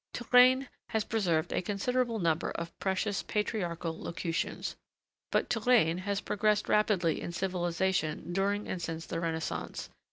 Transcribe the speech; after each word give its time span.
Touraine 0.13 0.67
has 0.89 1.03
preserved 1.03 1.53
a 1.53 1.61
considerable 1.61 2.17
number 2.17 2.49
of 2.49 2.75
precious 2.79 3.21
patriarchal 3.21 3.95
locutions. 3.99 4.75
But 5.31 5.47
Touraine 5.47 5.99
has 5.99 6.21
progressed 6.21 6.67
rapidly 6.67 7.21
in 7.21 7.31
civilization 7.33 8.33
during 8.33 8.67
and 8.67 8.81
since 8.81 9.05
the 9.05 9.19
Renaissance. 9.19 9.89